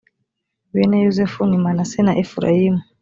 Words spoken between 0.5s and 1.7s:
bene yozefu ni